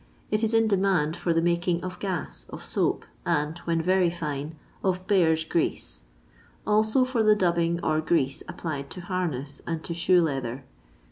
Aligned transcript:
It 0.31 0.41
is 0.43 0.55
in 0.55 0.67
demand 0.67 1.15
for 1.15 1.31
the 1.31 1.43
making 1.43 1.83
of 1.83 1.99
gas, 1.99 2.47
of 2.49 2.63
soap, 2.63 3.05
and 3.23 3.55
(when 3.65 3.79
very 3.79 4.09
fine) 4.09 4.55
of— 4.83 5.05
bear's 5.07 5.45
grease; 5.45 6.05
also 6.65 7.05
for 7.05 7.21
the 7.21 7.35
dubbing 7.35 7.79
or 7.83 8.01
grease 8.01 8.41
applied 8.47 8.89
to 8.89 9.01
harness 9.01 9.61
and 9.67 9.83
to 9.83 9.93
shoe 9.93 10.23
leather. 10.23 10.63